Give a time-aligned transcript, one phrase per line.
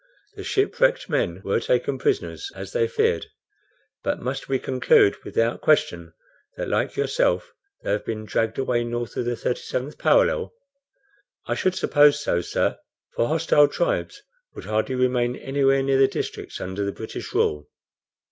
[0.33, 3.27] "The shipwrecked men were taken prisoners, as they feared.
[4.03, 6.13] But must we conclude without question
[6.57, 10.55] that, like yourself, they have been dragged away north of the 37th parallel?"
[11.45, 12.79] "I should suppose so, sir;
[13.13, 14.23] for hostile tribes
[14.55, 17.69] would hardly remain anywhere near the districts under the British rule."